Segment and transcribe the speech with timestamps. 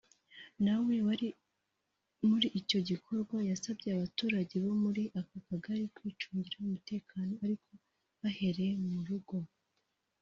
[0.65, 1.29] na we wari
[2.27, 7.69] muri icyo gikorwa yasabye abaturage bo muri ako Kagari kwicungira umutekano ariko
[8.21, 9.37] bahereye mu rugo